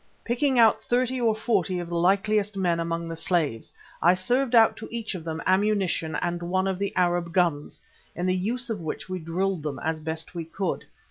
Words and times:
Picking 0.25 0.57
out 0.57 0.81
thirty 0.81 1.21
or 1.21 1.35
forty 1.35 1.77
of 1.77 1.87
the 1.87 1.95
likeliest 1.95 2.57
men 2.57 2.79
among 2.79 3.07
the 3.07 3.15
slaves, 3.15 3.71
I 4.01 4.15
served 4.15 4.55
out 4.55 4.75
to 4.77 4.89
each 4.89 5.13
of 5.13 5.23
them 5.23 5.43
ammunition 5.45 6.15
and 6.15 6.41
one 6.41 6.65
of 6.65 6.79
the 6.79 6.91
Arab 6.95 7.31
guns, 7.31 7.79
in 8.15 8.25
the 8.25 8.35
use 8.35 8.71
of 8.71 8.79
which 8.81 9.07
we 9.07 9.19
drilled 9.19 9.61
them 9.61 9.77
as 9.83 9.99
best 10.01 10.33
we 10.33 10.43
could. 10.45 10.85